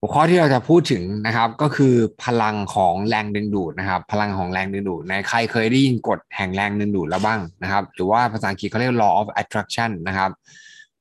[0.00, 10.30] หัวข้อที่เราจะพูดถึงนะครับก็คือพลังของแรงดึงดูดนะครับ พลังของแรงดึงดูดในใครเคยได้ยินกฎแห่งแรงดึงดูดแล้วบ้างนะครับ หรือว่าภาษาอังกฤษเขาเรียก law of attraction นะครับ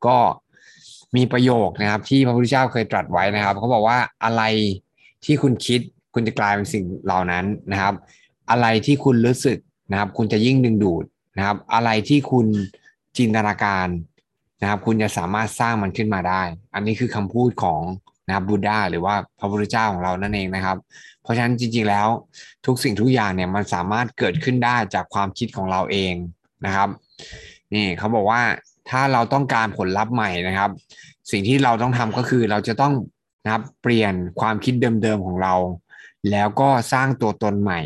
[0.06, 0.18] ก็
[1.16, 4.44] มีประโยคนะครับ ที่พระพุทธเจ้าเคยตรัสไว้นะครับเขาบอกว่าอะไร
[5.26, 5.80] ที่คุณคิด
[6.14, 7.94] คุณจะกลายเป็นสิ่งเหล่านั้นนะครับ
[8.52, 9.58] อะไรที่คุณรู้สึก
[9.92, 11.06] นะครับ คุณจะยิ่งดึงดูด
[11.38, 12.48] นะครับ อะไรที่คุณ
[13.18, 13.88] จินตนาการ
[14.62, 16.42] นะครับ คุณจะสามารถสร้างมันขึ้นมาได้
[16.74, 17.82] อันนี้คือคำพูดของ
[18.28, 20.78] นะครับบูดาหรือว่าพระพุทธเจ้าของเรานั่นเองนะครับ
[21.22, 22.08] เพราะฉะนั้นจริงๆแล้ว
[22.66, 26.14] ทุกสิ่งทุกอย่างเนี่ยมันสามารถเกิดขึ้นได้จากความคิดของเราเอง
[26.66, 26.90] นะครับ
[27.74, 28.42] นี่เขาบอกว่า
[28.90, 30.72] ถ้าเราต้องการผลลัพธ์ใหม่นะครับ
[31.32, 32.94] สิ่งที่เราต้องทำก็คือเราจะต้อง
[33.44, 35.54] นะครับเปลี่ยนความคิดเดิมๆของเรา
[36.32, 37.82] แล้วก็สร้างตัวตนใหม่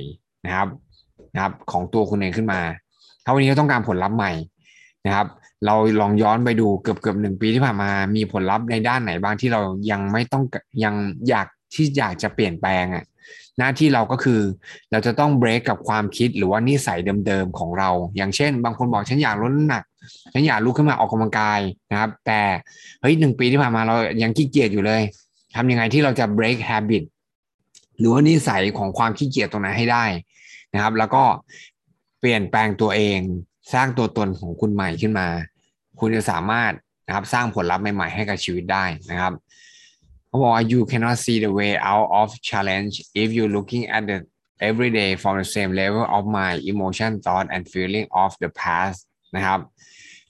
[0.45, 0.67] นะครับ
[1.33, 2.61] นะครับของตัวคุณเองขึ้นมา
[3.23, 4.31] ถ้าวันนี้เราต้องการผลลัพธ์ใหม่
[5.05, 5.27] นะครับ
[5.65, 9.61] เราลองย้อนไปดูเกือบเกือบหนึ่งปีที่ผ่านมา มีผลลัพธ์ในด้านไหนบ้างที่เรา
[9.91, 10.43] ยังไม่ต้อง
[10.83, 10.95] ยัง
[11.29, 13.05] อยากที่อยากจะเปลี่ยนแปลงอะ
[13.57, 14.41] หน้าที่เราก็คือ
[14.91, 19.83] เราจะต้องเบรกกับความคิดหรือว่านิสัยเดิมๆของเรา อย่างเช่น บางคนบอกฉันอยากลดน้ำหนัก
[20.33, 21.59] ฉันอยากลุกขึ้นมาออกกำลังกาย
[21.91, 22.41] นะครับ แต่
[23.01, 25.01] เฮ้ยหนึ่งปีที่ผ่านมาเรายังขี้เกียจอยู่เลย
[25.55, 27.03] ทำยังไงที่เราจะ break habit
[27.97, 30.05] หรือว่านิสัยของความขี้เกียจตรงนั้นให้ได้
[30.73, 31.23] นะครับ แล้วก็
[32.19, 33.19] เปลี่ยนแปลงตัวเอง
[33.73, 35.27] สร้างตัวตนของคุณใหม่ขึ้นมา
[35.99, 36.71] คุณจะสามารถ
[37.05, 39.33] นะครับสร้างผลลัพธ์ใหม่ๆให้กับชีวิตได้นะครับ
[40.27, 44.17] เขาบอกว่า you cannot see the way out of challenge if you looking at the
[44.69, 48.99] every day from the same level of mind emotion thought and feeling of the past
[49.35, 49.59] นะครับ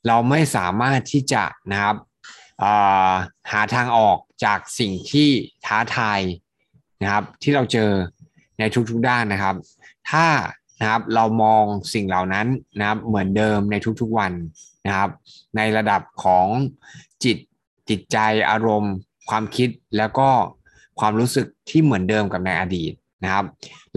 [0.08, 1.95] เราไม่สามารถที่จะนะครับ
[3.52, 5.30] หาทางออกจากสิ่งที่
[5.66, 6.20] ท้าทาย
[7.02, 7.92] นะครับ ที่เราเจอ
[8.59, 9.56] ในทุกๆด้านนะครับ
[10.12, 10.26] ถ้า
[10.80, 12.48] นะครับเรามองสิ่งเหล่านั้น
[12.80, 14.34] นะครับเหมือนเดิมในทุกๆวัน
[14.85, 15.09] นะครับ
[15.57, 16.47] ในระดับของ
[17.23, 17.37] จิต
[17.89, 18.17] จิตใจ
[18.49, 18.93] อารมณ์
[19.29, 20.29] ความคิดแล้วก็
[20.99, 22.91] ความรู้สึกที่เหมือนเดิมกับในอดีต
[23.23, 23.45] นะครับ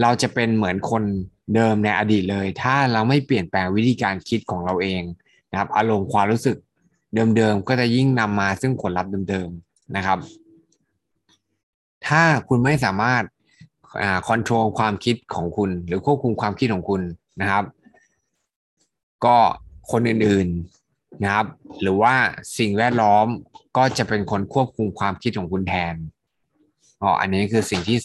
[0.01, 1.03] เราจะเป็นเหมือนคน
[1.55, 5.01] เดิมในอดีตเลย ถ้าเราไม่เปลี่ยนแปลงวิธีการคิดของเราเอง
[5.51, 6.57] นะครับ อารมณ์ความรู้สึก
[7.37, 10.19] เดิมๆก็จะยิ่งนำมาซึ่งผลลัพธ์เดิมๆนะครับ
[12.07, 13.23] ถ้าคุณไม่สามารถ
[14.27, 17.01] คอนโทรลความคิดของคุณ หรือควบคุมความคิดของคุณ
[17.41, 17.65] นะครับ
[19.25, 19.37] ก็
[19.91, 21.47] คนอื่นๆนะครับ
[21.81, 22.13] หรือว่า
[22.57, 23.27] สิ่งแวดล้อม
[23.77, 25.95] ก็จะเป็นคนควบคุมความคิดของคุณแทน
[27.01, 27.97] อ๋ออันนี้คือสิ่งที่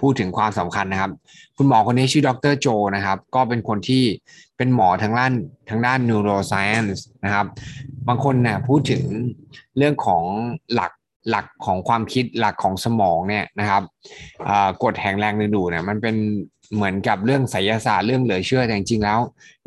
[0.00, 1.12] พูดถึงความสำคัญนะครับ
[1.56, 4.04] คุณหมอคนนี้ชื่อดรโจนะครับ ก็เป็นคนที่
[4.56, 5.32] เป็นหมอทางด้าน
[5.70, 7.46] ทางด้าน neuroscience นะครับ
[8.08, 9.04] บางคนเนี่ยพูดถึง
[9.76, 10.24] เรื่องของ
[10.74, 10.92] หลัก
[11.30, 13.82] หลักของความคิดหลักของสมองเนี่ยนะครับ
[14.82, 16.16] กฎแห่งแรงดึงดูดเนี่ยมันเป็น
[16.74, 19.18] เหมือนกับเรื่องไสยศาสตร์เรื่องเหลือเชื่อแต่จริงๆแล้ว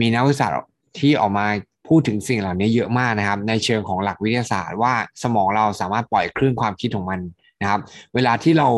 [0.01, 0.57] มีนักวิทยาศาสตร์
[0.97, 1.45] ที่ออกมา
[1.87, 7.19] พูดถึงสิ่งเหล่านี้เยอะมากนะครับ ในเชิงของหลักวิทยาศาสตร์ว่าสมองเราสามารถปล่อยคลื่นความคิดของมัน
[7.61, 7.79] นะครับ
[8.15, 8.69] เวลาที่เรา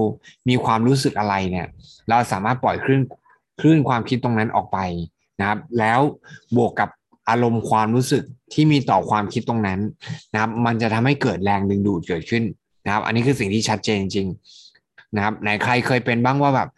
[0.49, 1.67] มีความรู้สึกอะไรเนี่ย
[2.09, 3.01] เราสามารถปล่อยคลื่น
[3.59, 4.77] คลื่นความคิดตรงนั้นออกไป
[5.39, 5.99] นะครับ แล้ว
[6.57, 6.89] บวกกับ
[7.29, 8.23] อารมณ์ความรู้สึก
[8.53, 9.79] ที่มีต่อความคิดตรงนั้น
[10.33, 12.43] นะครับ มันจะทำให้เกิดแรงดึงดูดเกิดขึ้น
[12.85, 14.27] นะครับ อันนี้คือสิ่งที่ชัดเจนจริง
[15.15, 16.69] นะครับไหนใครเคยเป็นบ้างว่าแบบ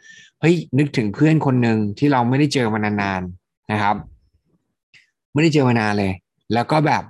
[0.42, 3.96] เฮ้ยนึกถึงเพื่อนคนหนึ่งที่เราไม่ได้เจอมานานๆนะครับ
[5.34, 6.14] ไม่ได้เจอมานานเลย
[6.54, 7.04] แล้วก็แบบ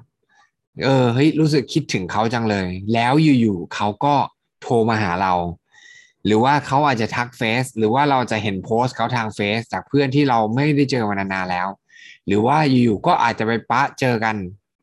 [0.84, 4.16] เออเฮ้ยรู้สึกคิดถึงเขาจังเลย แล้วอยู่ๆเขาก็
[4.62, 5.34] โทรมาหาเรา
[6.26, 11.68] หรือว่าเขาอาจจะทักเฟซหรือว่าเราจะเห็นโพสต์เขาทางเฟซจากเพื่อนที่เราไม่ได้เจอมานานๆแล้ว
[12.28, 14.36] หรือว่าอยู่ๆก็อาจจะไปปะเจอกัน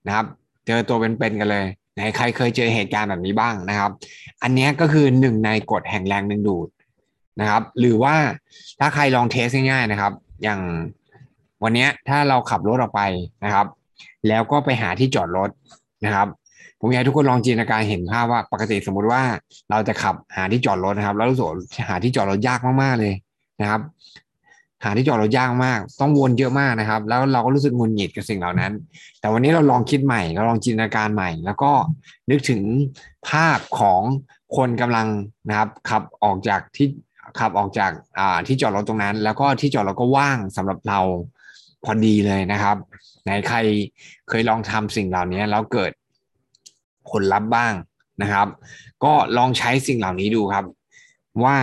[0.07, 0.27] นะครับ
[0.67, 3.91] เจอตัวเป็นๆกันเลยไหนใครเคยเจอเหตุการณ์แบบนี้บ้างนะครับ
[4.43, 6.69] อันนี้ก็คือหนึ่งในกฎแห่งแรงดึงดูด
[7.41, 8.15] นะครับ หรือว่า
[8.81, 10.13] ถ้าใครลองเทสง่ายๆนะครับ
[10.43, 10.61] อย่าง
[11.63, 13.03] วันนี้ถ้าเราขับรถออกไป
[13.45, 13.67] นะครับ
[14.29, 15.51] แล้วก็ไปหาที่จอดรถ
[16.05, 16.29] นะครับ
[16.81, 19.23] ผมอยากให้ทุกคนลองจินตนาการเห็นภาพว่าปกติสมมุติว่า
[19.71, 21.47] เราจะขับหาที่จอดรถนะครับ แล้วรู้สึก
[21.89, 23.15] หาที่จอดรถยากมากๆเลย
[23.61, 23.81] นะครับ
[24.85, 28.73] หาที่จอดรถยากมาก ต้องวนเยอะมากนะครับ แล้วเราก็รู้สึกงุนหงิดกับสิ่งเหล่านั้น
[29.21, 31.73] แต่วันนี้เราลองคิดใหม่ เราลองจินตนาการใหม่ แล้วก็
[32.31, 32.61] นึกถึง
[33.29, 34.03] ภาพของ
[34.57, 35.09] คนกำลัง
[35.49, 36.89] นะครับขับออกจากที่
[37.39, 41.01] ขับออกจากอ่าที่จอดรถตรงนั้น แล้วก็ที่จอดรถก็ว่างสำหรับเรา
[41.85, 42.77] พอดีเลยนะครับ
[43.25, 43.59] ไหนใคร
[44.29, 45.93] เคยลองทำสิ่งเหล่านี้แล้วเกิด
[47.11, 47.73] ผลลัพธ์บ้าง
[48.23, 48.49] นะครับ
[49.05, 50.65] ก็ลองใช้สิ่งเหล่านี้ดูครับ
[51.45, 51.57] ว่า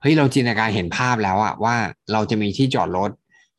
[0.00, 1.76] เฮ้ยเราจินตนาการเห็นภาพแล้วอะว่า
[2.12, 3.10] เราจะมีที่จอดรถ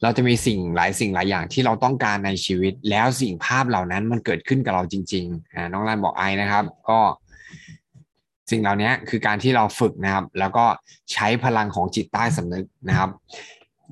[0.03, 6.99] เราจะมีสิ่งหลายสิ่งหลายอย่างที่เราต้องการในชีวิต แล้วสิ่งภาพเหล่านั้นมันเกิดขึ้นกับเราจริงๆอ่าน้องรันบอกไอนะครับ ก็
[8.51, 10.65] สิ่งเหล่านี้คือการที่เราฝึกนะครับ แล้วก็
[11.13, 13.09] ใช้พลังของจิตใต้สำนึกนะครับ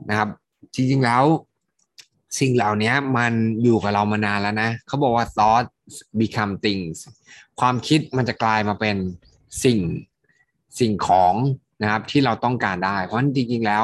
[0.09, 0.29] นะครับ
[0.73, 1.23] จริงๆแล้ว
[2.39, 3.33] สิ่งเหล่านี้มัน
[3.63, 5.65] อยู่กับเรามานานแล้วนะเขาบอกว่า thought
[6.21, 6.97] become things
[7.59, 8.97] ความคิดมันจะกลายมาเป็น
[9.63, 9.79] สิ่ง
[10.79, 11.33] สิ่งของ
[11.81, 13.83] นะครับที่เราต้องการได้ เพราะฉะนั้นจริงๆแล้ว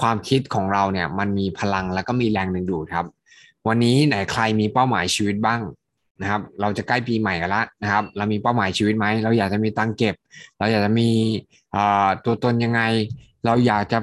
[0.00, 3.06] ความคิดของเราเนี่ยมันมีพลังแล้วก็มีแรงดึงดูดครับ
[3.68, 5.60] วันนี้ไหนใครมีเป้าหมายชีวิตบ้าง
[6.20, 10.14] นะครับ เราจะใกล้ปีใหม่กันละนะครับ เรามีเป้าหมายชีวิตไหมเราอยากจะมีตังเก็บ
[10.58, 11.08] เราอยากจะมี
[12.24, 12.82] ตัวตนยังไง
[13.44, 13.98] เราอยากจะ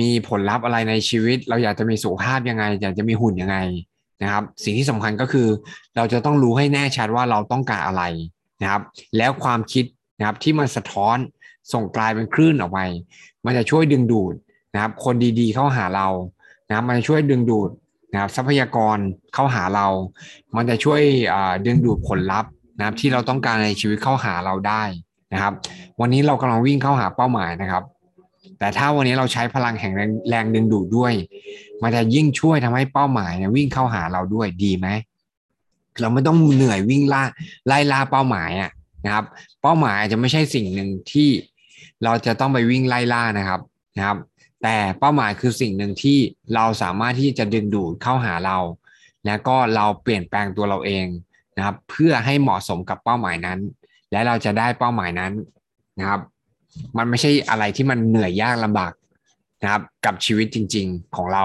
[0.00, 3.56] มีผลลัพธ์อะไรในชีวิต เราอยากจะมีสุขภาพยังไง อยากจะมีหุ่นยังไง
[4.22, 5.48] นะครับ สิ่งที่สำคัญก็คือ
[5.96, 8.02] เราจะต้องรู้ให้แน่ชัดว่าเราต้องการอะไร
[8.62, 8.82] นะครับ
[9.16, 9.84] แล้วความคิด
[10.18, 11.16] นะครับที่มันสะท้อน
[11.72, 12.80] ส่งกลายเป็นคลื่นออกไป
[13.44, 14.34] มันจะช่วยดึงดูด
[14.74, 16.08] นะครับ คนดีๆเข้าหาเรา
[16.68, 17.70] นะครับมันจะช่วยดึงดูด
[18.12, 18.96] นะครับทรัพยากร
[19.34, 19.86] เข้าหาเรา
[20.56, 21.02] มันจะช่วย
[21.66, 24.82] ดึงดูดผลลัพธ์นะครับที่เราต้องการในชีวิตเข้าหาเราได้
[25.32, 25.52] นะครับ
[26.00, 27.82] วันนี้เรากำลังวิ่งเข้าหาเป้าหมายนะครับ
[28.58, 29.92] แต่ถ้าวันนี้เราใช้พลังแห่ง
[30.28, 31.12] แรงดึงดูดด้วย
[31.82, 34.88] มันจะยิ่งช่วยทำให้เป้าหมายเนี่ยวิ่งเข้าหาเราด้วยดีไหม
[36.00, 37.24] เราไม่ต้องเหนื่อยวิ่งล่า
[37.66, 38.70] ไล่ล่าเป้าหมายอะ
[39.04, 39.24] นะครับ
[39.62, 41.28] เป้าหมายจจะไม่ใช่สิ่งหนึ่งที่
[42.04, 43.60] เราจะต้องไปวิ่งไล่ล่านะครับ
[43.96, 44.18] นะครับ
[44.62, 46.18] แต่เป้าหมายคือสิ่งหนึ่งที่
[46.54, 48.58] เราสามารถที่จะดึงดูดเข้าหาเรา
[49.26, 51.06] แล้วก็เราเปลี่ยนแปลงตัวเราเอง
[51.56, 53.58] นะครับ เพื่อให้เหมาะสมกับเป้าหมายนั้น
[54.12, 55.32] และเราจะได้เป้าหมายนั้น
[55.98, 56.20] นะครับ
[56.98, 58.92] มันไม่ใช่อะไรที่มันเหนื่อยยากลำบาก
[59.62, 61.44] นะครับ กับชีวิตจริง ๆของเรา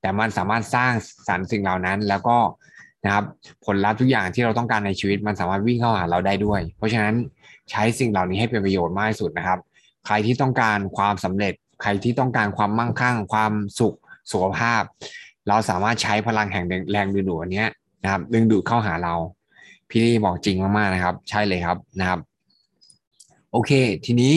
[0.00, 0.92] แต่มันสามารถสร้าง
[1.28, 2.36] สรรค์สิ่งเหล่านั้น แล้วก็
[3.04, 3.24] นะครับ
[3.64, 7.14] ผลลัพธ์ทุกอย่างที่เราต้องการในชีวิตมันสามารถวิ่งเข้าหาเราได้ด้วย เพราะฉะนั้น
[7.70, 9.58] ใช้สิ่งเหล่านี้ให้เป็นประโยชน์มากที่สุดนะครับ
[10.06, 13.96] ใครที่ต้องการความสำเร็จ ใครที่ต้องการความมั่งคั่ง ความสุข
[14.32, 14.82] สุขภาพ
[15.48, 17.64] เราสามารถใช้พลังแห่งแรงดึงดูดอันนี้
[18.02, 19.14] นะครับ ดึงดูดเข้าหาเรา
[19.88, 22.18] พี่นี่บอกจริงมากๆนะครับ ใช่เลยครับนะครับ
[23.52, 23.72] โอเค
[24.06, 24.34] ทีนี้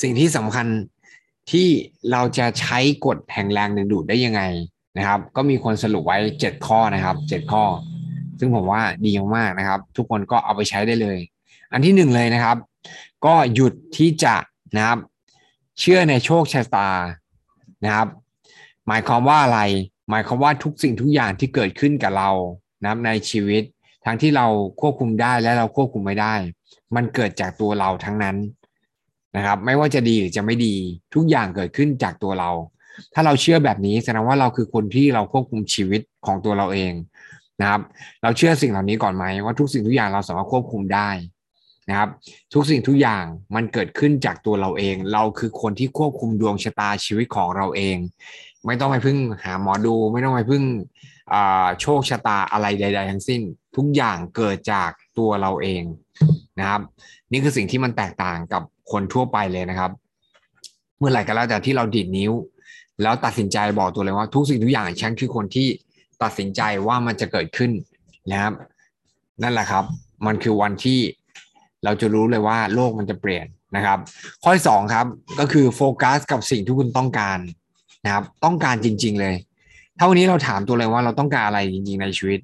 [0.00, 0.66] สิ่งที่สำคัญ
[1.50, 1.68] ที่
[2.12, 4.42] เราจะใช้กฎแห่งแรงดึงดูดได้ยังไง
[4.98, 7.64] นะครับ ก็มีคนสรุปไว้ 7 ข้อนะครับ 7 ข้อ
[8.38, 11.18] ซึ่งผมว่าดีมากนะครับ ทุกคนก็เอาไปใช้ได้เลย
[11.72, 12.56] อันที่หนึ่งเลยนะครับ
[13.26, 14.36] ก็หยุดที่จะ
[14.76, 14.98] นะครับ
[15.80, 16.90] เชื่อในโชคชะตา
[17.84, 18.08] นะครับ
[18.88, 19.60] หมายความว่าอะไร
[20.10, 22.30] หมายความว่าทุกสิ่งทุกอย่างที่เกิดขึ้นกับเรา
[22.80, 23.62] นะครับในชีวิต
[24.04, 24.46] ทั้งที่เรา
[24.80, 26.34] ควบคุมได้และเราควบคุมไม่ได้
[26.94, 28.36] มันเกิดจากตัวเราทั้งนั้น
[29.36, 30.74] นะครับ ไม่ว่าจะดีหรือจะไม่ดี
[31.14, 32.50] ทุกอย่างเกิดขึ้นจากตัวเรา
[33.14, 36.92] ถ้าเราเชื่อแบบนี้แสดงว่าเราคือคนที่เราควบคุมชีวิตของตัวเราเอง
[37.60, 37.80] นะครับ
[38.22, 41.10] เราเชื่อสิ่งเหล่านี้ก่อนไหมว่าทุกสิ่งทุกอย่างเราสามารถควบคุมได้
[41.88, 42.08] นะครับ
[42.54, 43.24] ทุกสิ่งทุกอย่าง
[43.54, 47.96] มันเกิดขึ้นจากตัวเราเอง เราคือคนที่ควบคุมดวงชะตาชีวิตของเราเอง
[48.66, 50.64] ไม่ต้องไปพึ่งหาหมอดู ไม่ต้องไปพึ่ง
[51.80, 53.40] โชคชะตาอะไรใด ๆ ทั้งสิ้น
[53.76, 55.82] ทุกอย่างเกิดจากตัวเราเอง
[56.58, 56.80] นะครับ
[57.32, 58.62] นี่คือสิ่งที่มันแตกต่างกับ
[58.92, 59.90] คนทั่วไปเลยนะครับ
[60.98, 62.32] เมื่อไหร่ก็แล้วแต่ที่เราดีดนิ้ว
[63.02, 65.68] แล้วตัดสินใจบอกตัวเลยว่าทุกสิ่งทุกอย่างฉันคือคนที่
[66.22, 67.70] ตัดสินใจว่ามันจะเกิดขึ้น
[68.30, 68.52] นะครับ
[69.42, 69.84] นั่นแหละครับ
[70.26, 71.00] มันคือวันที่
[71.84, 73.98] เราจะรู้เลยว่าโลกมันจะเปลี่ยนนะครับ
[74.42, 75.06] ข้อที่สองครับ
[75.38, 77.38] ก็คือโฟกัสกับสิ่งที่คุณต้องการ
[78.04, 79.34] นะครับ ต้องการจริง ๆ เลย
[79.98, 82.40] ถ้าวันนี้เราถามตัวเลยว่าเราต้องการอะไรจริง ๆ ในชีวิต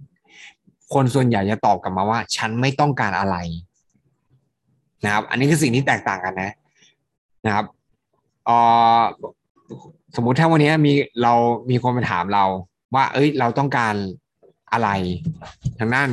[0.95, 3.37] คนส่วนใหญ่จะตอบกลับมาว่า ฉันไม่ต้องการอะไร
[5.05, 6.53] นะครับ อันนี้คือสิ่งที่แตกต่างกันนะ
[7.47, 7.65] นะครับ
[8.49, 8.51] อ
[8.99, 9.01] อ
[10.17, 10.93] สมมุติถ้าวันนี้มี
[11.23, 11.33] เรา
[11.71, 12.45] มีคนมาถามเรา
[12.95, 13.95] ว่า เอ้ย เราต้องการ
[14.73, 14.89] อะไร
[15.79, 16.11] ทางด้าน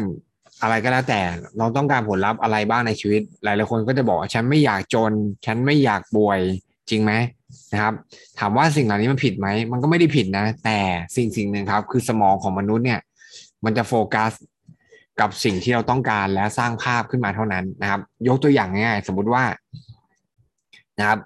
[0.61, 1.19] อะไรก็แล้วแต่
[1.57, 5.11] เราต้องการผลลัพธ์อะไรบ้างในชีวิต หลายๆคนก็จะบอกว่าฉันไม่อยากจน
[5.45, 6.39] ฉันไม่อยากป่วย
[6.89, 7.11] จริงไหม
[7.73, 7.93] นะครับ
[8.39, 10.79] ถามว่าสิ่งเหล่านี้มันผิดไหมมันก็ไม่ได้ผิดนะ แต่
[11.15, 12.99] สิ่งสิ่งหนึ่งครับ คือสมองของมนุษย์เนี่ย
[13.65, 14.31] มันจะโฟกัส
[15.19, 19.43] กับสิ่งที่เราต้องการและสร้างภาพขึ้นมาเท่านั้นนะครับ ยกตัวอย่างง่ายๆสมมุติว่า
[20.99, 21.19] นะครับ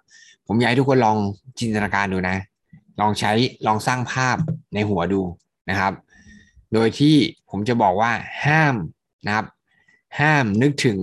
[0.47, 1.17] ผมอยากให้ทุกคนลอง
[1.59, 2.37] จินตนาการดูนะ
[2.99, 3.31] ลองใช้
[3.67, 4.37] ลองสร้างภาพ
[4.73, 5.21] ในหัวดู
[5.69, 5.93] นะครับ
[6.73, 7.15] โดยที่
[7.49, 8.11] ผมจะบอกว่า
[8.45, 8.75] ห้าม
[9.25, 9.45] นะครับ
[10.19, 10.99] ห้ามนึกถึง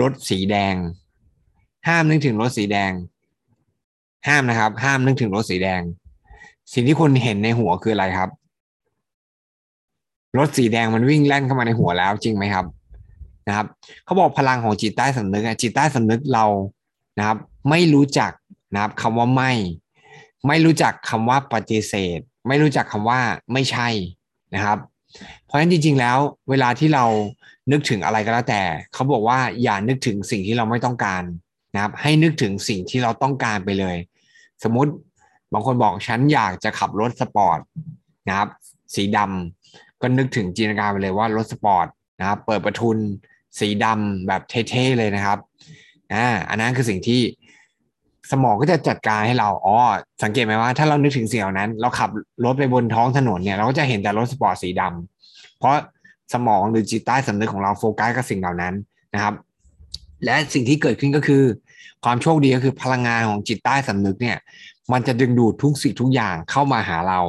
[0.00, 0.74] รถสีแดง
[1.88, 2.92] ห้ามนึกถึงรถสีแดง
[4.28, 5.82] ห้ามนะครับ ห้ามนึกถึงรถสีแดง
[6.72, 8.30] สิ่งที่คุณเห็นในหัวคืออะไรครับ
[10.38, 12.66] รถสีแดงมันวิ่งแล่นเข้ามาในหัวแล้วจริงไหมครับ
[13.48, 13.66] นะครับ
[14.04, 16.46] เขาบอกพลังของจิตใต้สำนึกจิตใต้สำนึกเรา
[17.18, 17.38] นะครับ
[17.70, 18.32] ไม่รู้จัก
[18.74, 19.52] นะครับคำว่าไม่
[20.46, 23.20] ไม่รู้จักคำว่าปฏิเสธ ไม่รู้จักคำว่า
[23.52, 23.88] ไม่ใช่
[24.54, 24.78] นะครับ
[25.44, 26.18] เพราะฉะนั้นจริง ๆ แล้ว
[26.50, 27.04] เวลาที่เรา
[27.70, 28.62] นึกถึงอะไรก็แล้วแต่
[28.92, 31.22] เขาบอกว่าอย่านึกถึงสิ่งที่เราไม่ต้องการ
[31.74, 33.96] นะครับ ให้นึกถึงสิ่งที่เราต้องการไปเลย
[34.64, 34.92] สมมุติ
[35.52, 37.58] บางคนบอกฉันอยากจะขับรถสปอร์ต
[38.28, 38.48] นะครับ
[38.94, 39.61] สีดำ
[40.02, 41.86] ก็นึกถึงจินตนาการไปเลยว่ารถสปอร์ต
[42.20, 42.96] นะครับ เปิดประทุน
[43.58, 45.38] สีดำแบบเท่ๆเลยนะครับ
[46.14, 47.20] อ่าอันนั้นคือสิ่งที่
[48.30, 49.74] สมองก็จะจัดการให้เราอ๋อ
[50.22, 52.10] สังเกตไหมว่าถ้าเรานึกถึงสิ่งเหล่านั้น เราขับ
[52.44, 55.74] รถไปบนท้องถนนเนี่ยเราก็จะเห็นแต่รถสปอร์ตสีดำเพราะ
[56.34, 58.74] สมองหรือจิตใต้สำนึกของเราโฟกัสกับสิ่งเหล่านั้น
[59.14, 59.34] นะครับ
[60.24, 61.42] และสิ่งที่เกิดขึ้นก็คือ
[62.04, 64.38] ความโชคดีก็คือพลังงานของจิตใต้สำนึกเนี่ย
[64.92, 67.20] มันจะดึงดูดทุกสิ่งทุกอย่างเข้ามาหาเรา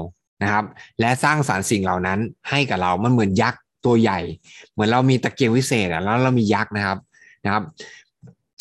[0.44, 0.66] นะครับ
[1.00, 2.20] และสร้างสารรค์สิ่งเหล่านั้น
[2.50, 4.20] ให้กับเรา มันเหมือนยักษ์ตัวใหญ่
[4.72, 6.98] เหมือนเรามีตะเกียงวิเศษอะแล้วเรามียักษ์นะครับ
[7.46, 7.64] นะครับ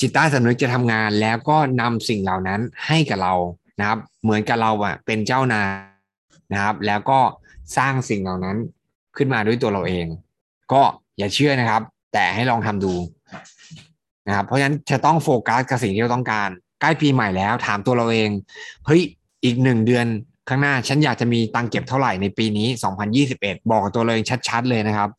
[0.00, 3.34] จิตใต้สำนึกจะทำงานแล้วก็นำสิ่งเหล่านั้นให้กับเรา
[3.78, 5.68] นะครับ เหมือนกับเราอะเป็นเจ้านาย
[6.52, 7.20] นะครับ แล้วก็
[7.76, 8.56] สร้างสิ่งเหล่านั้น
[9.16, 10.06] ขึ้นมาด้วยตัวเราเอง
[10.72, 10.82] ก็
[11.18, 12.94] อย่าเชื่อนะครับ แต่ให้ลองทำดู
[14.28, 16.48] นะครับ เพราะฉะนั้นจะต้องโฟกัสกับสิ่งที่เราต้องการ
[16.80, 18.30] ใกล้ปีใหม่แล้วถามตัวเราเอง
[18.86, 19.02] เฮ้ย
[19.44, 20.06] อีกหนึ่งเดือน
[20.48, 22.68] ข้างหน้าฉันอยากจะมีตังเก็บเท่าไหร่ในปีนี้
[23.18, 25.10] 2021 บอกตัวเราเองชัด ๆ เลยนะครับ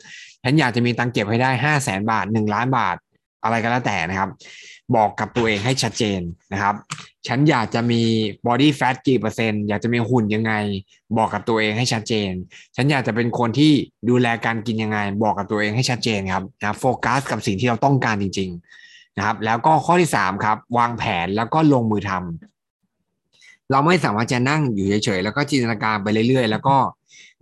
[0.44, 2.96] ฉันอยากจะมีตังเก็บให้ได้ 5 0 0แสนบาท 1 ล้านบาท
[3.44, 4.30] อะไรก็แล้วแต่นะครับ
[4.96, 6.22] บอกกับตัวเองให้ชัดเจน
[6.54, 6.76] นะครับ
[7.28, 8.02] ฉันอยากจะมี
[8.48, 10.54] body fat กี่เปอร์เซ็นต์ อยากจะมีหุ่นยังไง
[11.18, 12.32] บอกกับตัวเองให้ชัดเจน
[12.76, 13.72] ฉันอยากจะเป็นคนที่
[14.10, 18.50] ดูแลการกินยังไง บอกกับตัวเองให้ชัดเจนครับนะโฟกัสกับสิ่งที่เราต้องการจริง
[18.84, 22.53] ๆ นะครับ แล้วก็ข้อที่3ครับ วางแผนแล้วก็ลงมือทำ
[23.74, 26.76] เราไม่สามารถจะนั่งอยู่เฉยๆแล้วก็จินตนาการไปเรื่อยๆ แล้วก็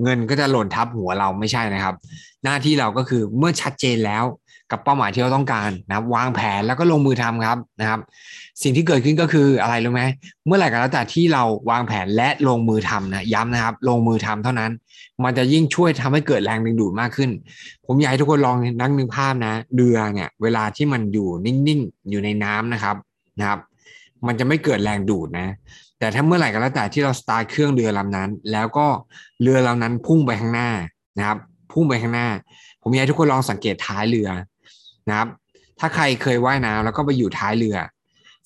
[0.01, 1.95] เงินก็จะหล่นทับหัวเราไม่ใช่นะครับ
[2.43, 4.23] หน้าที่เราก็คือเมื่อชัดเจนแล้ว
[4.71, 7.99] กับเป้าหมายที่เราต้องการนะครับ วางแผนแล้วก็ลงมือทำครับนะครับ
[8.63, 10.03] สิ่งที่เกิดขึ้นก็คืออะไรรู้ไหม
[10.45, 14.71] เมื่อไหร่ก็แล้วแต่ที่เราวางแผนและลงมือทำนะย้ำนะครับ ลงมือทำเท่านั้น
[15.23, 17.29] มันจะยิ่งช่วยทำให้เกิดแรงดึงดูดมากขึ้น
[17.85, 22.95] ผมอยากให้ทุกคนลองนั่งนึกภาพนะ เรือเนี่ย เวลาที่มันอยู่นิ่งๆ อยู่ในน้ำนะครับ
[23.39, 23.59] นะครับ
[24.27, 25.47] มันจะไม่เกิดแรงดูดนะ
[26.01, 28.87] แต่ถ้าเมื่อไหร่ก็แล้วแต่ที่เราสตาร์ทเครื่องเรือลำนั้น แล้วก็
[29.41, 30.69] เรือลำนั้นพุ่งไปข้างหน้า
[31.17, 31.37] นะครับ
[31.71, 32.27] พุ่งไปข้างหน้า
[32.81, 34.29] ผมอยากให้ทุกคนลองสังเกตท้ายเรือ
[35.09, 35.27] นะครับ
[35.79, 37.75] ถ้าใครเคยว่ายน้ำแล้วก็ไปอยู่ท้ายเรือ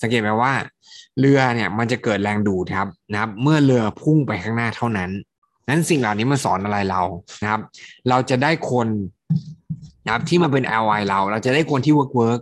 [0.02, 0.54] สังเกตไหมว่า
[1.20, 5.12] เรือเนี่ยมันจะเกิดแรงดูดครับนะครับ เมื่อเรือพุ่งไปข้างหน้าเท่านั้น
[5.68, 7.02] นั้นสิ่งเหล่านี้มันสอนอะไรเรา
[7.42, 7.62] นะครับ
[8.10, 8.88] เราจะได้คน
[10.06, 12.42] นะครับที่มาเป็น ally เรา เราจะได้คนที่ work work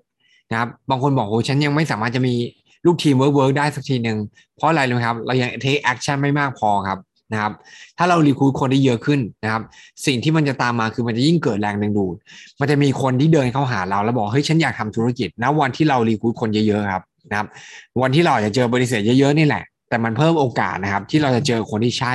[0.51, 2.35] นะครับ บางคนบอกโอ้ฉันยังไม่สามารถจะมี
[2.85, 4.17] ลูกทีม work work ได้สักทีหนึ่ง
[4.55, 6.99] เพราะอะไรรู้ครับ เรายัง take action ไม่มากพอครับ
[7.31, 7.53] นะครับ
[7.97, 9.61] ถ้าเรารีคูดคนได้เยอะขึ้นนะครับ
[10.05, 12.15] สิ่งที่มันจะตามมาคือมันจะยิ่งเกิดแรงดึงดูด
[12.59, 17.47] มันจะมีคนที่เดินเข้าหาเราแล้วบอกเฮ้ยฉันอยากทำธุรกิจนะวันที่เรารีคูดคนเยอะๆครับนะครับ
[18.01, 22.13] วันที่เราจะเจอบริษัทเยอะๆนี่แหละ แต่มันเพิ่มโอกาสนะครับ ที่เราจะเจอคนที่ใช่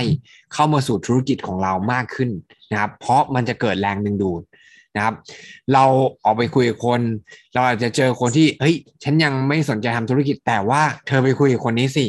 [0.55, 2.31] เข้ามาสู่ธุรกิจของเรามากขึ้น
[2.71, 4.43] นะครับ เพราะมันจะเกิดแรงดึงดูด
[4.99, 5.17] นะครับ
[5.73, 5.85] เรา
[6.25, 7.01] ออกไปคุยกับคน
[7.55, 12.07] เราอาจจะเจอคนที่เฮ้ย ฉันยังไม่สนใจทำธุรกิจ แต่ว่าเธอไปคุยกับคนนี้สิ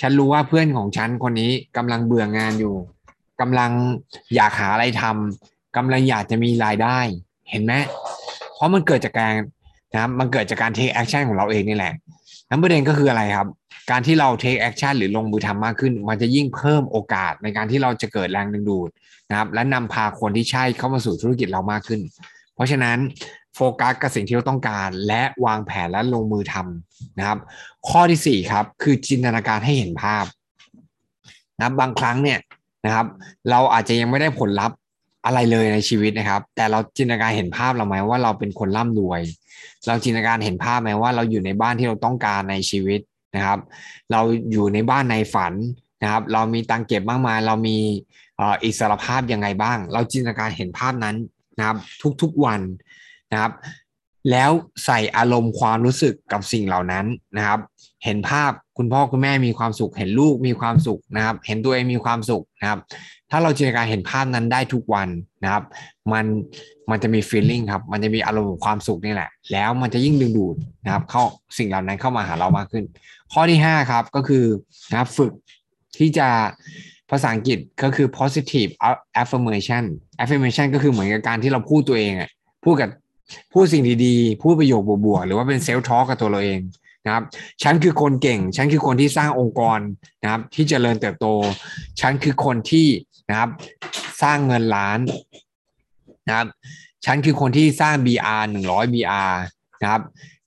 [0.00, 2.74] ฉันรู้ว่าเพื่อนของฉันคนนี้กำลังเบื่องานอยู่
[3.40, 3.70] กำลัง
[4.34, 6.98] อยากหาอะไรทำกำลังอยากจะมีรายได้
[7.50, 7.72] เห็นไหม
[8.54, 9.32] เพราะมันเกิดจากการ
[9.92, 11.94] นะครับมันเกิดจากการ take action ของเราเองนี่แหละ
[12.50, 13.48] นั้นประเด็นก็คืออะไรครับ
[13.90, 18.88] การที่เรา take action หรือลงมือทำมากขึ้น มันจะยิ่งเพิ่มโอกาสในการที่เราจะเกิดแรงดึงดูด
[19.30, 22.00] นะครับ และนำพาคนที่ใช่เข้ามาสู่ธุรกิจเรามากขึ้น
[22.54, 22.98] เพราะฉะนั้น
[23.54, 27.38] โฟกัสกับสิ่งที่เราต้องการ และวางแผนและลงมือทำนะครับ
[27.88, 30.24] ข้อที่สี่ครับคือจินตนาการให้เห็นภาพ
[31.58, 32.38] นะบางครั้งเนี่ย
[32.84, 33.06] นะครับ
[33.50, 34.76] เราอาจจะยังไม่ได้ผลลัพธ์
[35.26, 39.22] อะไรเลยในชีวิตนะครับ แต่เราจินตนาการเห็นภาพเราไหมว่าเราเป็นคนร่ำรวย
[39.86, 43.00] เราจินตนาการเห็นภาพไหมว่าเราอยู่ในบ้านที่เราต้องการในชีวิต
[43.36, 43.58] นะครับ
[44.12, 45.52] เราอยู่ในบ้านในฝัน
[46.02, 47.76] นะครับ เรามีตังเก็บมากมาย เรามี
[48.64, 51.16] อิสรภาพยังไงบ้าง เราจินตนาการเห็นภาพนั้น
[51.58, 51.76] นะครับ
[52.22, 52.60] ทุกๆวัน
[53.32, 53.52] นะครับ
[54.30, 54.50] แล้ว
[54.84, 57.04] ใส่อารมณ์ความรู้สึกกับสิ่งเหล่านั้น
[57.36, 57.60] นะครับ
[58.04, 62.80] เห็นภาพคุณพ่อคุณแม่มีความสุข เห็นลูกมีความสุขนะครับ เห็นตัวเองมีความสุขนะครับ
[63.30, 65.08] ถ้าเราจินตนาการเห็นภาพนั้นได้ทุกวัน
[65.42, 65.64] นะครับ
[66.12, 66.24] มัน
[66.90, 70.54] มันจะมี feeling ครับ มันจะมีอารมณ์ความสุขนี่แหละ แล้วมันจะยิ่งดึงดูด
[70.84, 71.22] นะครับ เข้า
[71.58, 72.84] สิ่งเหล่านั้นเข้ามาหาเรามากขึ้น
[73.32, 74.44] ข้อที่5ครับก็คือ
[74.90, 75.32] นะครับฝึก
[75.98, 76.28] ที่จะ
[77.10, 78.70] ภาษาอังกฤษก็คือ positive
[79.22, 79.84] affirmation
[80.22, 82.30] affirmation ก็คือเหมือนกับการที่เราพูดตัวเองอะ
[82.64, 82.90] พูดกับ
[83.52, 86.60] พูดสิ่งดีๆ พูดประโยคบวกๆ หรือว่าเป็นเซลฟ์ทอล์กกับตัวเราเอง
[87.04, 87.24] นะครับ
[87.62, 89.78] ฉันคือคนเก่ง ฉันคือคนที่สร้างองค์กร
[90.22, 91.26] นะครับ ที่จเจริญเติบโต
[92.00, 92.86] ฉันคือคนที่
[93.30, 93.50] นะครับ
[94.22, 94.98] สร้างเงินล้าน
[96.26, 96.46] นะครับ
[97.04, 99.34] ฉันคือคนที่สร้าง BR หนึ่งร้อย BR
[99.82, 100.02] นะครับ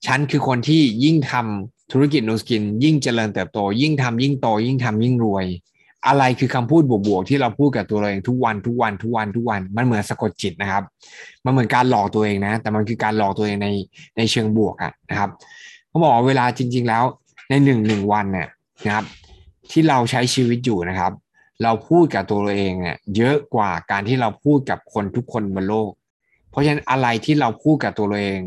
[0.05, 5.45] ฉันคือคนที่ยิ่งทำธุรกิจนูสกิน ยิ่งเจริญเติบโต ยิ่งทำยิ่งโต ยิ่งทำยิ่งรวย
[6.07, 10.83] อะไรคือคำพูดบวกๆที่เราพูดกับตัวเราเองทุกวันทุกวันทุกวันทุกวันมันเหมือนสะกดจิตนะครับ
[11.45, 13.67] มันเหมือนการหลอกตัวเองนะ แต่มันคือการหลอกตัวเองใน
[14.17, 15.29] ในเชิงบวกอะนะครับ
[15.89, 17.03] เขาบอกเวลาจริง ๆ แล้ว
[17.49, 18.47] ในหนึ่งหนึ่งวันเนี่ย
[18.85, 19.05] นะครับ
[19.71, 21.11] ที่เราใช้ชีวิตอยู่นะครับ
[21.63, 25.91] เราพูดกับตัวเราเองเนี่ยเยอะกว่าการที่เราพูดกับคนทุกคนบนโลก
[26.49, 28.41] เพราะฉะนั้นอะไรที่เราพูดกับตัวเราเอง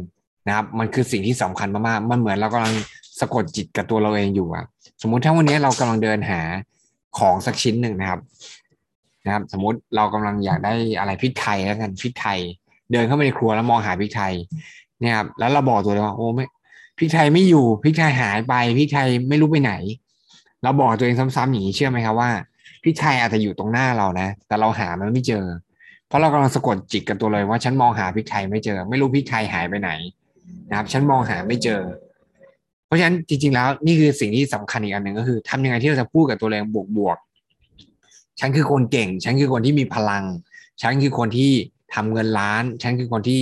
[0.46, 2.74] นะครับ มันคือสิ่งที่สำคัญมากๆมันเหมือนเรากำลัง
[3.20, 4.64] สะกดจิตกับตัวเราเองอยู่อะ
[5.02, 6.40] สมมุติถ้าวันนี้เรากำลังเดินหา
[7.18, 8.20] ของสักชิ้นหนึ่งนะครับ
[9.24, 12.38] นะครับ สมมติเรากำลังอยากได้อะไรพริกไทยแล้วกันพริกไทย
[12.92, 14.34] เดินเข้าไปในครัวแล้วมองหาพริกไทย
[15.00, 16.44] เนี่ยครับ แล้วเราบอกตัวเลยว่าโอ้ไม่
[16.98, 19.72] พริกไทยไม่อยู่พริกไทยหายไปพริกไทยไม่รู้ไปไหน
[20.62, 22.30] เราบอกตัวเองซ้ำๆอย่างนี้เชื่อไหมครับว่า
[22.82, 25.44] พริกไทยอาจจะอยู่ตรงหน้าเรานะ แต่เราหามันไม่เจอ
[26.08, 29.90] เพราะเรากำลังสะกดจิตกันตัวเลยว่าฉันมองหาพริกไทยไม่เจอ ไม่รู้พริกไทยหายไปไหน
[30.68, 31.80] นะครับ ฉันมองหาไม่เจอ
[32.92, 36.64] ราะฉะนั้นจริงๆแล้วนี่คือสิ่งที่สำคัญอีกอันหนึ่งก็คือทำยังไงที่เราจะพูดกับตัวเอง
[36.98, 40.24] บวกๆฉันคือคนเก่ง ฉันคือคนที่มีพลัง
[40.82, 41.52] ฉันคือคนที่
[41.94, 43.40] ทำเงินล้าน ฉันคือคนที่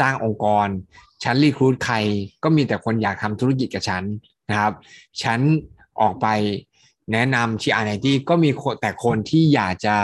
[0.00, 0.68] สร้างองค์กร
[1.22, 1.96] ฉัน recruit ใคร
[2.42, 4.02] ก็มีแต่คนอยากทำธุรกิจกับฉัน
[4.50, 4.72] นะครับ
[5.22, 5.38] ฉัน
[6.00, 6.26] ออกไป
[7.12, 8.48] แนะนำ TR90ก็มี
[8.80, 9.96] แต่คนที่อยากจะ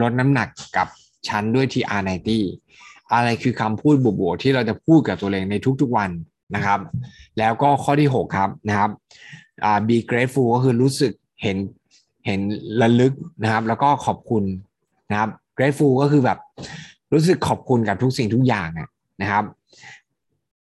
[0.00, 0.86] ลดน้ำหนักกับ
[1.28, 2.44] ฉันด้วย TR90
[3.14, 6.10] อะไรคือคำพูดบวกๆที่เราจะพูดกับตัวเองในทุกๆวัน
[6.54, 6.80] นะครับ
[7.38, 8.90] แล้วก็ข้อที่ 6 ครับนะครับ
[9.64, 11.12] อ่า be grateful ก็คือรู้สึก
[11.42, 11.56] เห็น
[12.26, 12.40] เห็น
[12.82, 13.12] ระลึก
[13.42, 14.44] นะครับ แล้วก็ขอบคุณ
[15.10, 16.38] นะครับ grateful ก็คือแบบ
[17.12, 18.68] รู้สึกขอบคุณกับทุกสิ่งทุกอย่าง
[19.22, 19.44] นะครับ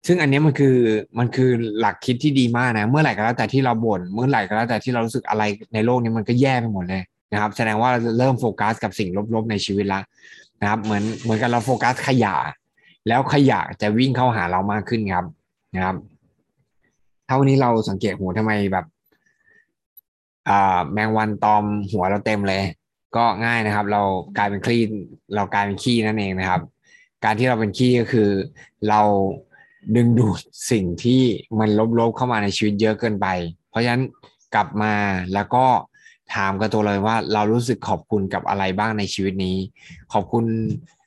[0.06, 0.76] ซึ่งอันนี้มันคือ
[1.18, 5.42] มันคือหลักคิดที่ดีมากนะ เมื่อไหร่ก็แล้วแต่ที่เราบน่นเมื่อไหร่ก็แล้วแต่ที่เรารู้สึกอะไร
[5.74, 10.00] ในโลกนี้มันก็แย่ไปหมดเลยนะครับ แสดงว่าเราเริ่มโฟกัสกับสิ่งลบๆในชีวิตละ
[10.60, 12.34] นะครับ เหมือนเหมือนกับเราโฟกัสขยะ
[13.08, 15.24] แล้วขยะจะวิ่งเข้าหาเรามากขึ้นครับ
[15.74, 15.96] นะครับ
[17.26, 18.86] ถ้าวันนี้เราสังเกตหัวทำไมแบบ
[20.48, 20.50] อ
[20.92, 22.62] แมงวันตอมหัวเราเต็มเลย
[23.16, 24.02] ก็ง่ายนะครับ เรา
[24.36, 24.90] กลายเป็นคลีน
[25.34, 26.60] เรากลายเป็นขี้นั่นเองนะครับ
[27.24, 28.30] การที่เราเป็นขี้ก็คือ
[28.88, 29.00] เรา
[29.96, 31.22] ดึงดูดสิ่งที่
[31.58, 33.26] มันลบๆเข้ามาในชีวิตเยอะเกินไป
[33.70, 34.02] เพราะฉะนั้น
[34.54, 34.94] กลับมา
[35.34, 35.64] แล้วก็
[36.34, 39.56] ถามกับตัวเลยว่าเรารู้สึกขอบคุณกับอะไรบ้างในชีวิตนี้
[40.12, 40.44] ขอบคุณ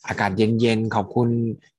[0.08, 1.29] อากาศเย็นๆ ขอบคุณ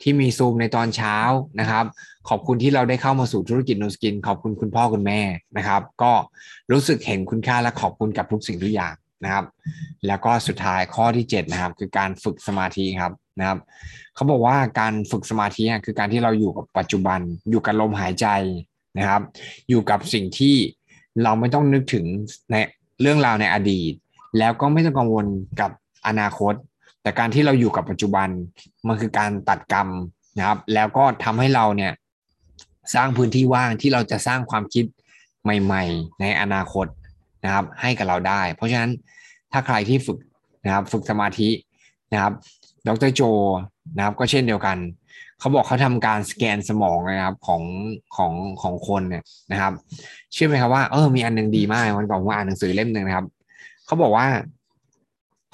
[0.03, 1.17] ที่มีซูมในตอนเช้า
[1.61, 1.85] นะครับ
[2.29, 5.21] ขอบคุณที่เราได้เข้ามาสู่ธุรกิจนูสกิน ขอบคุณคุณพ่อคุณแม่
[5.57, 6.13] นะครับ ก็
[6.73, 9.45] รู้สึกเห็นคุณค่าและขอบคุณกับทุกสิ่งทุกอย่างนะครับ
[10.07, 13.59] แล้วก็สุดท้ายข้อที่7นะครับคือการฝึกสมาธิครับนะครับ
[14.15, 18.27] เขาบอกว่าการฝึกสมาธิคือการที่เราอยู่กับปัจจุบัน อยู่กับลมหายใจ
[18.99, 19.23] นะครับ
[19.69, 20.57] อยู่กับสิ่งที่
[21.23, 22.05] เราไม่ต้องนึกถึง
[22.51, 22.55] ใน
[23.01, 23.93] เรื่องราวในอดีต
[24.39, 25.27] แล้วก็ไม่ต้องกังวล
[25.61, 25.71] กับ
[26.07, 26.55] อนาคต
[27.03, 28.29] แต่การที่เราอยู่กับปัจจุบัน
[28.89, 29.89] มันคือการตัดกรรม
[30.39, 31.93] นะครับ แล้วก็ทำให้เราเนี่ย
[32.95, 34.85] สร้างพื้นที่ว่างที่เราจะสร้างความคิด
[35.43, 36.87] ใหม่ ๆ ในอนาคต
[37.45, 38.91] นะครับ ให้กับเราได้ เพราะฉะนั้น
[39.53, 40.19] ถ้าใครที่ฝึก
[40.65, 41.49] นะครับฝึกสมาธิ
[42.13, 42.33] นะครับ
[42.89, 43.23] ดรโจ
[43.97, 44.77] นะครับก็เช่นเดียวกัน
[45.39, 47.63] เขาบอกเขาทำการสแกนสมองนะครับของ
[48.17, 49.73] ของของคนเนี่ยนะครับ
[50.33, 53.27] เชื่อไหมครับว่าเออมีอันนึงดีมากวันก่อนผมอ่านหนังสือเล่มหนึ่งนะครับ
[53.87, 54.27] เขาบอกว่า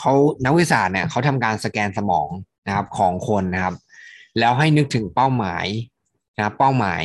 [0.01, 0.13] เขา
[0.45, 2.29] นักวิทยาศาสตร์เนี่ยเขาทำการสแกนสมอง
[2.67, 3.75] นะครับของคนนะครับ
[4.39, 5.67] แล้วให้นึกถึงเป้าหมาย
[6.37, 7.03] นะครับเป้าหมาย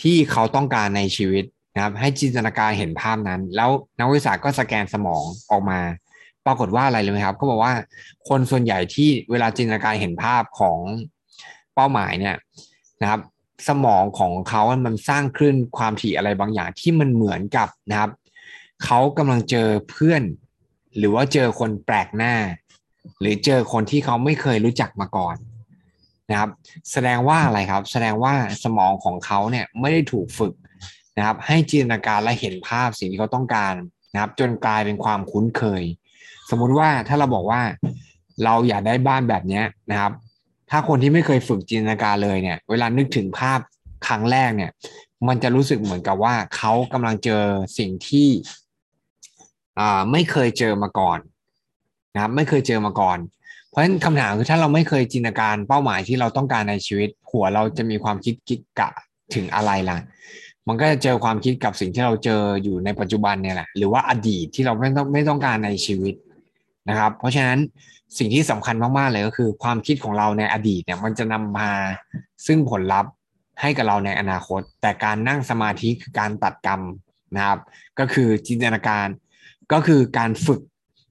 [0.00, 5.80] ที่เขาต้องการในชีวิตนะครับ ให้จินตนาการเห็นภาพนั้น แล้วนักวิทยาศาสตร์ก็สแกนสมองออกมา
[6.46, 7.72] ปรากฏว่าอะไรเลยไหมครับเขาบอกว่า
[8.28, 10.78] คนส่วนใหญ่ที่เวลาจินตนาการเห็นภาพของ
[11.74, 12.36] เป้าหมายเนี่ย
[13.02, 13.20] นะครับ
[13.68, 18.10] สมองของเขา มันสร้างคลื่นความถี่อะไรบางอย่างที่มันเหมือนกับนะครับ
[18.84, 20.22] เขากำลังเจอเพื่อน
[20.98, 22.34] หรือว่าเจอคนแปลกหน้า
[23.20, 25.36] หรือเจอคนที่เขาไม่เคยรู้จักมาก่อน
[26.30, 26.50] นะครับ
[26.92, 30.54] แสดงว่าอะไรครับ แสดงว่าสมองของเขาเนี่ยไม่ได้ถูกฝึก
[31.16, 33.74] นะครับ ให้จินตนาการและเห็นภาพสิ่งที่เขาต้องการ
[34.12, 35.82] นะครับ จนกลายเป็นความคุ้นเคย
[36.50, 37.62] สมมุติว่าถ้าเราบอกว่า
[38.44, 40.12] เราอยากได้บ้านแบบนี้นะครับ
[40.70, 43.60] ถ้าคนที่ไม่เคยฝึกจินตนาการเลยเนี่ย เวลานึกถึงภาพ
[44.06, 44.70] ครั้งแรกเนี่ย
[45.28, 47.42] มันจะรู้สึกเหมือนกับว่าเขากำลังเจอ
[47.78, 48.28] สิ่งที่
[49.80, 51.18] อ่าไม่เคยเจอมาก่อน
[52.14, 53.18] นะครับไม่เคยเจอมาก่อน
[53.68, 58.90] เพราะฉะนั้นคำถามคือถ้าเราไม่เคยจินตนาการเป้าหมายที่เราต้องการในชีวิต หัวเราจะมีความคิดกิกะ
[59.34, 59.98] ถึงอะไรล่ะ
[60.68, 66.14] มันก็จะเจอความคิดกับสิ่งที่เราเจออยู่ในปัจจุบันเนี่ยแหละหรือว่าอดีตที่เราไม่ต้องไม่ต้องการในชีวิต
[66.88, 67.58] นะครับ เพราะฉะนั้น
[68.18, 71.70] สิ่งที่สำคัญมากๆเลยก็คือ ความคิดของเราในอดีตเนี่ยมันจะนำมา
[72.46, 73.12] ซึ่งผลลัพธ์
[73.60, 76.80] ให้กับเราในอนาคต แต่การนั่งสมาธิคือการตัดกรรม
[77.36, 77.58] นะครับ
[77.98, 79.06] ก็คือจินตนาการ
[79.72, 80.60] ก็คือการฝึก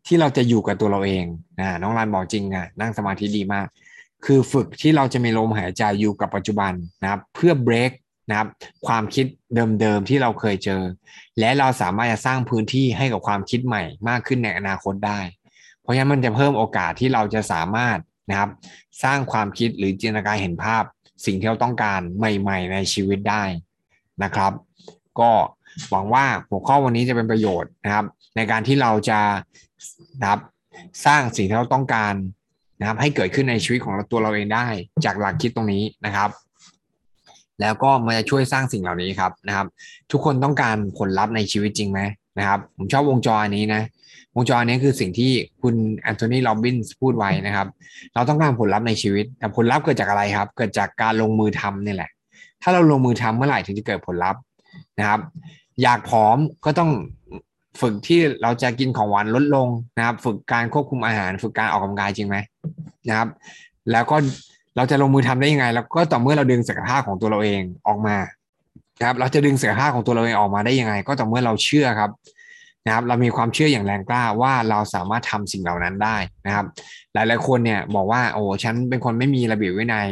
[0.08, 1.26] ที่เราจะอยู่กับตัวเราเอง
[1.60, 3.68] นะน้องรันบอกจริงนะนั่งสมาธิดีมาก
[4.26, 7.92] คือฝึกที่เราจะมีลมหายใจอยู่กับปัจจุบันนะครับ เพื่อเบรก
[8.30, 8.48] นะครับ
[8.88, 9.26] ความคิด
[9.82, 10.82] เดิมๆที่เราเคยเจอ
[11.40, 15.20] และเราสามารถจะสร้างพื้นที่ให้กับความคิดใหม่มากขึ้นในอนาคตได้
[15.82, 17.98] เพราะฉะนั้นมันจะเพิ่มโอกาสที่เราจะสามารถ
[18.30, 18.50] นะครับ
[19.04, 20.84] สร้างความคิดหรือจินตนาการเห็นภาพ
[21.26, 23.44] สิ่งที่เราต้องการใหม่ ๆ ในชีวิตได้
[24.24, 24.54] นะครับ
[25.20, 25.32] ก็
[25.90, 28.06] หวังว่าหัวข้อวันนี้จะเป็นประโยชน์นะครับ
[28.36, 29.20] ในการที่เราจะ
[30.22, 30.42] นะครับ
[31.06, 32.14] สร้างสิ่งที่เราต้องการ
[32.80, 34.68] นะครับ ให้เกิดขึ้นในชีวิตของตัวเราเองได้
[35.06, 36.30] จากหลักคิดตรงนี้นะครับ
[37.62, 39.68] แล้วก็มันจะช่วยสร้างสิ่งเหล่านี้ครับนะครับ
[40.12, 42.00] ทุกคนต้องการผลลัพธ์ในชีวิตจริงไหม
[42.40, 43.82] นะครับ ผมชอบวงจรนี้นะ
[44.36, 45.32] วงจรนี้คือสิ่งที่
[45.62, 47.68] คุณ Anthony Robbins พูดไว้นะครับ
[48.14, 52.10] เราต้องการผลลัพธ์ในชีวิต แต่ผลลัพธ์เกิดจากอะไรครับ เกิดจากการลงมือทำนี่แหละ
[52.62, 54.42] ถ้าเราลงมือทำเมื่อไหร่ถึงจะเกิดผลลัพธ์
[55.00, 55.20] นะครับ
[55.82, 56.92] อยากผอมก็ต้อง
[57.82, 62.38] ฝึกที่เราจะกินของหวานลดลงนะครับ ฝึกการควบคุมอาหาร ฝึกการออกกำลังกายจริงไหม
[63.08, 63.28] นะครับ
[63.92, 64.16] แล้วก็
[64.76, 68.18] เราจะลงมือทำได้ยังไง แล้วก็ต่อเมื่อเราดึงศักยภาพของตัวเราเองออกมา
[69.00, 72.12] นะครับเราจะดึงศักยภาพของตัวเราเองออกมาได้ยังไง ก็ต่อเมื่อเราเชื่อครับ
[72.86, 76.66] นะครับเรามีความเชื่ออย่างแรงกล้าว่าเราสามารถทำสิ่งเหล่านั้นได้นะครับ
[77.14, 80.10] หลายๆคนเนี่ยบอกว่าโอ้ฉันเป็นคนไม่มีระเบียบวินัย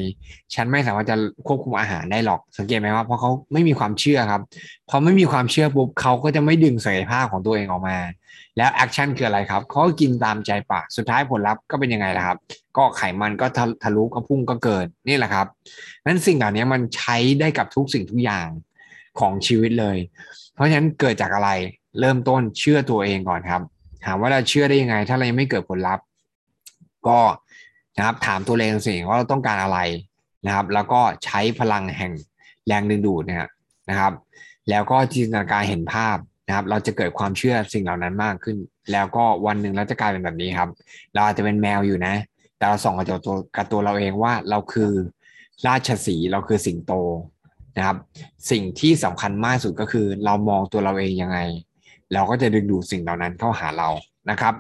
[0.56, 1.16] ฉันไม่สามารถจะ
[1.48, 4.42] ควบคุมอาหารได้หรอกสังเกตไหมว่าเพราะเขาไม่มีความเชื่อครับ
[4.90, 7.98] พอไม่มีความเชื่อปุ๊บเขาก็จะไม่ดึงศักยภาพของตัวเองออกมา
[8.58, 12.38] แล้วแอคชั่นคืออะไรครับเขาก็กินตามใจปากสุดท้ายผลลัพธ์ก็เป็นยังไงล่ะครับ
[12.78, 13.46] ก็ไขมันก็
[13.84, 15.48] ทะลุก็พุ่งก็เกินนี่แหละครับ
[16.06, 18.48] นั้นสิ่งเหล่านี้มันใช้ได้กับทุกสิ่งทุกอย่าง
[19.20, 19.98] ของชีวิตเลย
[20.54, 21.50] เพราะฉะนั้นเกิดจากอะไร
[22.00, 23.62] เริ่มต้นเชื่อตัวเองก่อนครับ
[24.06, 26.06] ถามว่าเราเชื่อได้ยังไง ถ้าเรายังไม่เกิดผลลัพธ์
[27.08, 27.20] ก็
[27.98, 29.80] นะครับถามตัวเองสิว่าเราต้องการอะไร
[30.46, 32.12] นะครับ แล้วก็ใช้พลังแห่ง
[32.68, 33.48] แรงดึงดูดเนี่ย
[33.90, 34.14] นะครับ
[34.70, 38.58] แล้วก็จินตนาการเห็นภาพนะครับ เราจะเกิดความเชื่อสิ่งเหล่านั้นมากขึ้น
[38.92, 40.70] แล้วก็วันหนึ่งเราจะกลายเป็นแบบนี้ครับ
[41.14, 42.16] เราอาจจะเป็นแมวอยู่นะ
[42.58, 44.92] แต่เราส่องกระจกตัวกับตัวเราเองว่าเราคือ
[45.68, 46.94] ราชสีเราคือสิงโต
[47.78, 47.98] นะครับ
[48.52, 51.40] สิ่งที่สำคัญมากสุดก็คือเรามองตัวเราเองยังไง
[52.14, 53.90] เราก็จะดึงดูดสิ่งเหล่านั้นเข้าหาเรา
[54.30, 54.54] นะครับ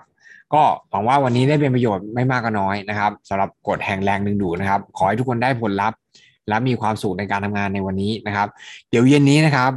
[0.53, 5.97] ก็หวังว่าวันนี้ได้เป็นประโยชน์ไม่มากก็น้อยนะครับสำหรับกฎแห่งแรงดึงดูดนะครับ ขอให้ทุกคนได้ผลลัพธ์
[6.49, 8.47] และมีความสุขในการทำงานในวันนี้นะครับ
[8.89, 9.71] เดี๋ยวเย็นนี้นะครับ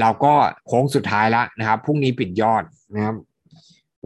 [0.00, 0.32] เราก็
[0.66, 2.62] โค้งสุดท้ายแล้วนะครับพรุ่งนี้ปิดยอด
[2.94, 3.14] นะครับ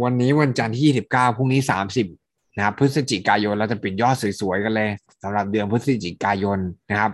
[0.02, 1.60] วันนี้วันจันทร์ที่ 29พรุ่งนี้
[2.08, 4.88] 30นะครับพฤศจิกายนเราจะปิดยอดสวยๆกันเลย
[5.22, 6.58] สำหรับเดือนพฤศจิกายน
[6.90, 7.10] นะครับ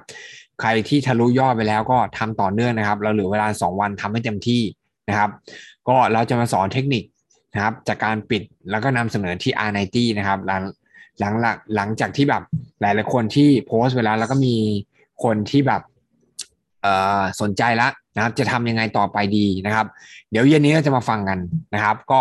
[0.61, 4.63] ใครที่ทะลุยอดไปแล้วก็ทำต่อเนื่องนะครับ เราเหลือเวลา 2 วันทำให้เต็มที่
[5.11, 5.31] นะครับ
[5.89, 7.05] ก็เราจะมาสอนเทคนิค
[7.55, 10.63] นะครับ จากการปิดแล้วก็นำเสนอที่ R90 นะครับหลัง
[11.19, 11.35] หลัง
[11.77, 12.43] หลังจากที่แบบ
[12.81, 14.57] หลายหลายคนที่โพสต์ไปแล้วแล้วก็มี
[15.25, 15.83] คนที่แบบ
[16.83, 19.87] เอ่อสนใจแล้วนะครับ จะทำยังไงต่อไปดีนะครับ
[20.31, 21.39] เดี๋ยวเย็นนี้เราจะมาฟังกัน
[21.75, 22.21] นะครับ ก็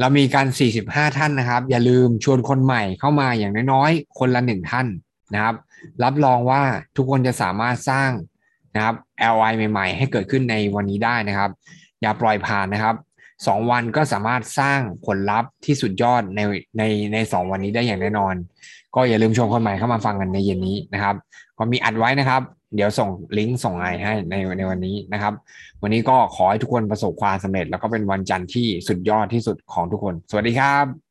[0.00, 0.46] เรามีการ
[0.80, 4.86] 45 ท่านนะครับ อย่าลืมชวนคนใหม่เข้ามาอย่างน้อยๆ คนละหนึ่งท่าน
[5.34, 5.54] นะครับ
[6.04, 6.62] รับรองว่า
[6.96, 8.10] ทุกคนจะสามารถสร้าง
[8.74, 8.94] นะครับ
[9.34, 11.50] LI ใหม่ ๆ ให้เกิดขึ้นในวันนี้ได้นะครับ
[12.06, 12.96] อย่าปล่อยผ่านนะครับ
[13.46, 16.40] สองวันก็สามารถสร้างผลลัพธ์ที่สุดยอดใน
[16.78, 18.34] ในในสองวันนี้ได้อย่างแน่นอน
[18.94, 21.14] ก็อย่าลืมชมคนใหม่เข้ามาฟังกันในเย็นนี้นะครับ
[21.58, 22.42] ก็มีอัดไว้นะครับ
[22.74, 25.32] เดี๋ยวส่งลิงก์ส่งไอให้ในในวันนี้นะครับ
[25.82, 31.05] วันนี้ก็ขอให้ทุกคนประสบความสำเร็จ แล้วก็เป็นวันจันทร์ที่สุดยอดที่สุดของทุกคน สวัสดีครับ